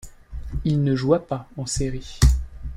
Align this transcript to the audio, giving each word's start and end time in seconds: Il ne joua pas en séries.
Il 0.65 0.83
ne 0.83 0.95
joua 0.95 1.19
pas 1.27 1.47
en 1.57 1.67
séries. 1.67 2.17